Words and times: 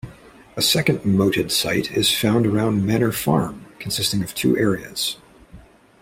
A 0.57 0.63
second 0.63 1.05
moated 1.05 1.51
site 1.51 1.91
is 1.91 2.11
found 2.11 2.47
around 2.47 2.87
Manor 2.87 3.11
Farm, 3.11 3.67
consisting 3.77 4.23
of 4.23 4.33
two 4.33 4.57
areas. 4.57 5.17